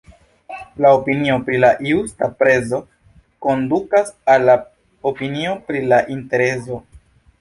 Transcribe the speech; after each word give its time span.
La 0.83 0.91
opinio 0.99 1.33
pri 1.49 1.59
la 1.63 1.69
justa 1.89 2.29
prezo 2.39 2.79
kondukas 3.47 4.09
al 4.37 4.49
la 4.51 4.57
opinio 5.11 5.55
pri 5.69 5.85
la 5.93 6.01
interezo. 6.17 6.81